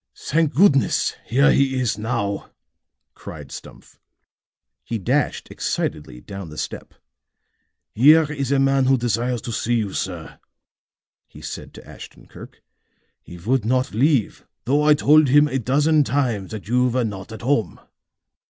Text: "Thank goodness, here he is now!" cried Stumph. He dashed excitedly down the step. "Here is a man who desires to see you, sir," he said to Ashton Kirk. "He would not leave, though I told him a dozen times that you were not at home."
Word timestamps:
"Thank 0.17 0.55
goodness, 0.55 1.13
here 1.27 1.51
he 1.51 1.79
is 1.79 1.95
now!" 1.95 2.49
cried 3.13 3.51
Stumph. 3.51 3.99
He 4.83 4.97
dashed 4.97 5.51
excitedly 5.51 6.21
down 6.21 6.49
the 6.49 6.57
step. 6.57 6.95
"Here 7.93 8.23
is 8.31 8.51
a 8.51 8.57
man 8.57 8.85
who 8.85 8.97
desires 8.97 9.43
to 9.43 9.51
see 9.51 9.75
you, 9.75 9.93
sir," 9.93 10.39
he 11.27 11.39
said 11.43 11.71
to 11.75 11.87
Ashton 11.87 12.25
Kirk. 12.25 12.63
"He 13.21 13.37
would 13.37 13.63
not 13.63 13.93
leave, 13.93 14.43
though 14.65 14.81
I 14.81 14.95
told 14.95 15.27
him 15.27 15.47
a 15.47 15.59
dozen 15.59 16.03
times 16.03 16.49
that 16.49 16.67
you 16.67 16.87
were 16.87 17.05
not 17.05 17.31
at 17.31 17.43
home." 17.43 17.79